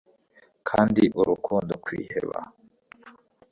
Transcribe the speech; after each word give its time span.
Kandi 0.67 1.01
urukundo 1.19 1.73
kwiheba 1.83 2.39